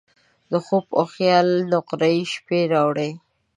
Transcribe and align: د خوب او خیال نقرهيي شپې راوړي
د 0.51 0.53
خوب 0.65 0.85
او 0.99 1.05
خیال 1.13 1.47
نقرهيي 1.71 2.23
شپې 2.33 2.59
راوړي 2.73 3.11